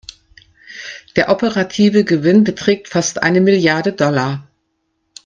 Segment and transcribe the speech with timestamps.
[1.15, 4.47] Der operative Gewinn beträgt fast eine Milliarde Dollar.